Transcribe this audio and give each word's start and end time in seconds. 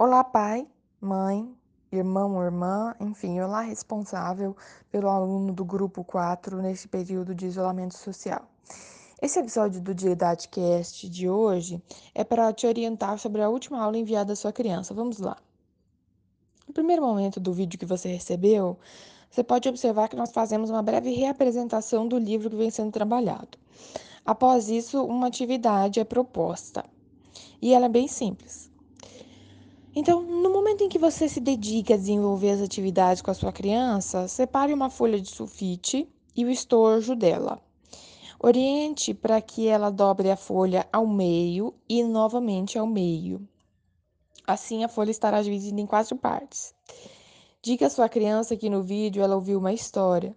Olá, 0.00 0.22
pai, 0.22 0.64
mãe, 1.00 1.52
irmão 1.90 2.36
ou 2.36 2.44
irmã, 2.44 2.94
enfim, 3.00 3.40
olá, 3.40 3.62
responsável 3.62 4.56
pelo 4.92 5.08
aluno 5.08 5.52
do 5.52 5.64
grupo 5.64 6.04
4 6.04 6.62
neste 6.62 6.86
período 6.86 7.34
de 7.34 7.46
isolamento 7.46 7.98
social. 7.98 8.48
Esse 9.20 9.40
episódio 9.40 9.80
do 9.80 9.92
Didaticast 9.92 11.08
de 11.08 11.28
hoje 11.28 11.82
é 12.14 12.22
para 12.22 12.52
te 12.52 12.64
orientar 12.64 13.18
sobre 13.18 13.42
a 13.42 13.48
última 13.48 13.82
aula 13.82 13.98
enviada 13.98 14.34
à 14.34 14.36
sua 14.36 14.52
criança. 14.52 14.94
Vamos 14.94 15.18
lá. 15.18 15.36
No 16.68 16.72
primeiro 16.72 17.02
momento 17.02 17.40
do 17.40 17.52
vídeo 17.52 17.76
que 17.76 17.84
você 17.84 18.06
recebeu, 18.08 18.78
você 19.28 19.42
pode 19.42 19.68
observar 19.68 20.08
que 20.08 20.14
nós 20.14 20.30
fazemos 20.30 20.70
uma 20.70 20.80
breve 20.80 21.10
reapresentação 21.10 22.06
do 22.06 22.18
livro 22.18 22.48
que 22.48 22.56
vem 22.56 22.70
sendo 22.70 22.92
trabalhado. 22.92 23.58
Após 24.24 24.68
isso, 24.68 25.04
uma 25.04 25.26
atividade 25.26 25.98
é 25.98 26.04
proposta. 26.04 26.84
E 27.60 27.74
ela 27.74 27.86
é 27.86 27.88
bem 27.88 28.06
simples. 28.06 28.67
Então, 30.00 30.22
no 30.22 30.48
momento 30.48 30.84
em 30.84 30.88
que 30.88 30.96
você 30.96 31.28
se 31.28 31.40
dedica 31.40 31.94
a 31.94 31.96
desenvolver 31.96 32.50
as 32.50 32.60
atividades 32.60 33.20
com 33.20 33.32
a 33.32 33.34
sua 33.34 33.50
criança, 33.50 34.28
separe 34.28 34.72
uma 34.72 34.90
folha 34.90 35.20
de 35.20 35.28
sulfite 35.28 36.08
e 36.36 36.44
o 36.44 36.50
estojo 36.50 37.16
dela. 37.16 37.60
Oriente 38.38 39.12
para 39.12 39.40
que 39.40 39.66
ela 39.66 39.90
dobre 39.90 40.30
a 40.30 40.36
folha 40.36 40.88
ao 40.92 41.04
meio 41.04 41.74
e 41.88 42.04
novamente 42.04 42.78
ao 42.78 42.86
meio. 42.86 43.40
Assim, 44.46 44.84
a 44.84 44.88
folha 44.88 45.10
estará 45.10 45.42
dividida 45.42 45.80
em 45.80 45.86
quatro 45.86 46.14
partes. 46.14 46.72
Diga 47.60 47.88
à 47.88 47.90
sua 47.90 48.08
criança 48.08 48.56
que 48.56 48.70
no 48.70 48.84
vídeo 48.84 49.20
ela 49.20 49.34
ouviu 49.34 49.58
uma 49.58 49.72
história 49.72 50.32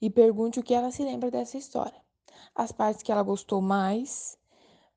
e 0.00 0.08
pergunte 0.08 0.60
o 0.60 0.62
que 0.62 0.72
ela 0.72 0.92
se 0.92 1.02
lembra 1.02 1.32
dessa 1.32 1.58
história. 1.58 2.00
As 2.54 2.70
partes 2.70 3.02
que 3.02 3.10
ela 3.10 3.24
gostou 3.24 3.60
mais 3.60 4.38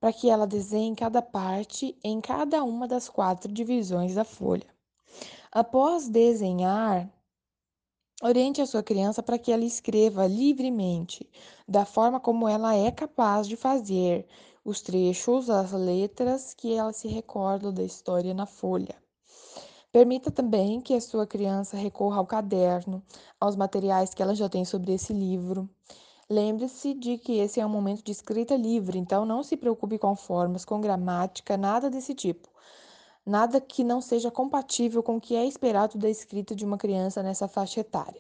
para 0.04 0.12
que 0.12 0.30
ela 0.30 0.46
desenhe 0.46 0.94
cada 0.94 1.22
parte 1.22 1.98
em 2.04 2.20
cada 2.20 2.62
uma 2.62 2.86
das 2.86 3.08
quatro 3.08 3.50
divisões 3.50 4.14
da 4.14 4.26
folha. 4.26 4.68
Após 5.50 6.10
desenhar, 6.10 7.10
oriente 8.22 8.62
a 8.62 8.66
sua 8.66 8.84
criança 8.84 9.24
para 9.24 9.40
que 9.40 9.50
ela 9.50 9.64
escreva 9.64 10.28
livremente, 10.28 11.26
da 11.66 11.86
forma 11.86 12.20
como 12.20 12.50
ela 12.50 12.76
é 12.76 12.92
capaz 12.92 13.48
de 13.48 13.56
fazer, 13.56 14.28
os 14.66 14.82
trechos, 14.82 15.50
as 15.50 15.72
letras 15.72 16.54
que 16.54 16.74
ela 16.74 16.92
se 16.92 17.08
recorda 17.08 17.72
da 17.72 17.82
história 17.82 18.34
na 18.34 18.46
folha. 18.46 19.02
Permita 19.90 20.30
também 20.30 20.82
que 20.82 20.94
a 20.96 21.00
sua 21.00 21.26
criança 21.26 21.78
recorra 21.78 22.18
ao 22.18 22.28
caderno, 22.28 23.02
aos 23.40 23.56
materiais 23.56 24.14
que 24.14 24.22
ela 24.22 24.36
já 24.36 24.50
tem 24.50 24.66
sobre 24.66 24.92
esse 24.92 25.14
livro. 25.14 25.70
Lembre-se 26.34 26.96
de 26.96 27.20
que 27.20 27.38
esse 27.38 27.60
é 27.60 27.66
um 27.66 27.70
momento 27.70 28.04
de 28.04 28.12
escrita 28.12 28.56
livre, 28.56 28.98
então 28.98 29.24
não 29.24 29.44
se 29.44 29.56
preocupe 29.56 30.00
com 30.00 30.16
formas, 30.16 30.66
com 30.66 30.82
gramática, 30.82 31.56
nada 31.56 31.92
desse 31.92 32.16
tipo. 32.16 32.50
Nada 33.24 33.62
que 33.62 33.84
não 33.84 34.02
seja 34.02 34.32
compatível 34.32 35.04
com 35.04 35.18
o 35.18 35.22
que 35.22 35.36
é 35.36 35.46
esperado 35.46 35.96
da 35.96 36.10
escrita 36.10 36.56
de 36.56 36.66
uma 36.66 36.76
criança 36.76 37.22
nessa 37.22 37.48
faixa 37.48 37.82
etária. 37.82 38.20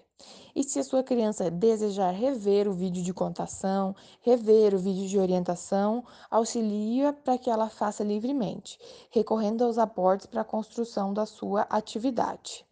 E 0.55 0.63
se 0.63 0.77
a 0.77 0.83
sua 0.83 1.01
criança 1.01 1.49
desejar 1.49 2.11
rever 2.11 2.67
o 2.67 2.73
vídeo 2.73 3.01
de 3.01 3.15
contação, 3.15 3.95
rever 4.21 4.75
o 4.75 4.77
vídeo 4.77 5.09
de 5.09 5.17
orientação, 5.17 6.05
auxilia 6.29 7.13
para 7.13 7.39
que 7.39 7.49
ela 7.49 7.67
faça 7.67 8.03
livremente, 8.03 8.77
recorrendo 9.09 9.63
aos 9.63 9.79
aportes 9.79 10.27
para 10.27 10.41
a 10.41 10.45
construção 10.45 11.15
da 11.15 11.25
sua 11.25 11.61
atividade. 11.63 12.63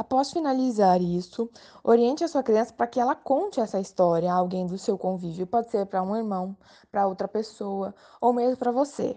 Após 0.00 0.32
finalizar 0.32 0.98
isso, 1.02 1.50
oriente 1.84 2.24
a 2.24 2.28
sua 2.28 2.42
criança 2.42 2.72
para 2.72 2.86
que 2.86 2.98
ela 2.98 3.14
conte 3.14 3.60
essa 3.60 3.78
história 3.78 4.32
a 4.32 4.34
alguém 4.34 4.66
do 4.66 4.78
seu 4.78 4.96
convívio. 4.96 5.46
Pode 5.46 5.70
ser 5.70 5.84
para 5.84 6.02
um 6.02 6.16
irmão, 6.16 6.56
para 6.90 7.06
outra 7.06 7.28
pessoa 7.28 7.94
ou 8.18 8.32
mesmo 8.32 8.56
para 8.56 8.72
você. 8.72 9.14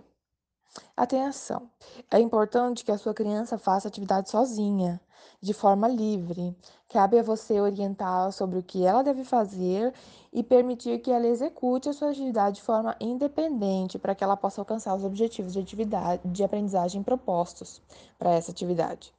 Atenção! 0.97 1.69
É 2.11 2.19
importante 2.19 2.83
que 2.83 2.91
a 2.91 2.97
sua 2.97 3.13
criança 3.13 3.57
faça 3.57 3.87
atividade 3.87 4.29
sozinha, 4.29 4.99
de 5.39 5.53
forma 5.53 5.87
livre. 5.87 6.53
Cabe 6.89 7.17
a 7.17 7.23
você 7.23 7.61
orientá-la 7.61 8.33
sobre 8.33 8.59
o 8.59 8.63
que 8.63 8.85
ela 8.85 9.03
deve 9.03 9.23
fazer 9.23 9.93
e 10.33 10.43
permitir 10.43 10.99
que 10.99 11.11
ela 11.11 11.27
execute 11.27 11.87
a 11.87 11.93
sua 11.93 12.09
atividade 12.09 12.57
de 12.57 12.61
forma 12.61 12.93
independente 12.99 13.97
para 13.97 14.13
que 14.13 14.21
ela 14.21 14.35
possa 14.35 14.59
alcançar 14.59 14.93
os 14.93 15.05
objetivos 15.05 15.53
de 15.53 15.59
atividade 15.59 16.21
de 16.25 16.43
aprendizagem 16.43 17.01
propostos 17.03 17.81
para 18.19 18.31
essa 18.31 18.51
atividade 18.51 19.13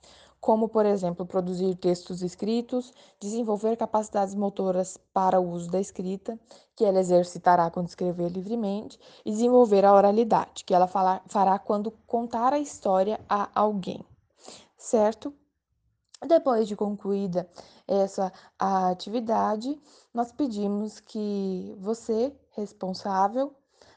como, 0.45 0.69
por 0.69 0.85
exemplo, 0.85 1.25
produzir 1.25 1.75
textos 1.77 2.21
escritos, 2.21 2.93
desenvolver 3.19 3.79
capacidades 3.79 4.35
motoras 4.35 4.99
para 5.11 5.41
o 5.41 5.51
uso 5.51 5.71
da 5.71 5.81
escrita, 5.81 6.39
que 6.77 6.85
ela 6.85 7.01
exercitará 7.01 7.71
quando 7.71 7.89
escrever 7.89 8.29
livremente, 8.29 9.01
e 9.25 9.31
desenvolver 9.31 9.87
a 9.87 9.95
oralidade, 9.95 10.63
que 10.67 10.75
ela 10.75 10.87
fará 10.87 11.59
quando 11.59 11.91
contar 12.07 12.53
a 12.53 12.59
história 12.59 13.19
a 13.27 13.49
alguém, 13.55 14.05
certo? 14.77 15.33
Depois 16.29 16.69
de 16.69 16.77
concluída 16.77 17.49
essa 17.89 18.31
atividade, 18.59 19.81
nós 20.13 20.31
pedimos 20.31 21.01
que 21.01 21.75
você, 21.79 22.37
responsável, 22.51 23.51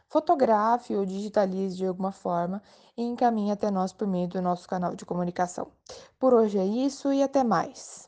fotografe 0.08 0.96
ou 0.96 1.06
digitalize 1.06 1.76
de 1.76 1.86
alguma 1.86 2.14
forma 2.14 2.64
e 2.96 3.04
encaminhe 3.04 3.52
até 3.52 3.70
nós 3.70 3.92
por 3.92 4.08
meio 4.08 4.30
do 4.30 4.42
nosso 4.42 4.66
canal 4.66 4.96
de 4.96 5.06
comunicação. 5.06 5.68
Por 6.20 6.32
hoje 6.34 6.60
é 6.60 6.66
isso 6.66 7.12
e 7.12 7.24
até 7.24 7.44
mais. 7.44 8.07